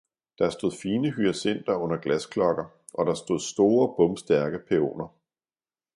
Der 0.39 0.49
stod 0.49 0.71
fine 0.71 1.11
hyacinter 1.11 1.75
under 1.79 1.97
glasklokker, 1.97 2.65
og 2.93 3.05
der 3.05 3.13
stod 3.13 3.39
store 3.39 3.93
bomstærke 3.97 4.59
pæoner. 4.59 5.07